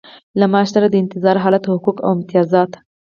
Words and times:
له 0.39 0.45
معاش 0.51 0.67
سره 0.75 0.87
د 0.89 0.95
انتظار 1.03 1.35
حالت 1.43 1.63
حقوق 1.71 1.97
او 2.05 2.09
امتیازات. 2.17 2.71